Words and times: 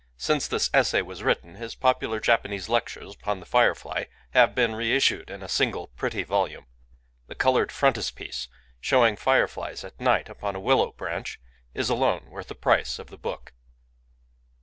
Since 0.17 0.47
this 0.47 0.71
essay 0.73 1.03
was 1.03 1.21
written, 1.21 1.53
his 1.53 1.75
popular 1.75 2.19
Japanese 2.19 2.67
lectures 2.67 3.13
upon 3.13 3.39
the 3.39 3.45
firefly 3.45 4.05
have 4.31 4.55
been 4.55 4.73
reissued 4.73 5.29
in 5.29 5.43
a 5.43 5.47
single 5.47 5.89
pretty 5.89 6.23
volume. 6.23 6.65
The 7.27 7.35
coloured 7.35 7.71
frontispiece,— 7.71 8.47
showing 8.81 9.15
fireflies 9.15 9.83
at 9.83 10.01
night 10.01 10.27
upon 10.27 10.55
a 10.55 10.59
willow 10.59 10.91
branch,— 10.91 11.39
is 11.75 11.91
alone 11.91 12.31
worth 12.31 12.47
the 12.47 12.55
price 12.55 12.97
of 12.97 13.11
the 13.11 13.17
book. 13.19 13.53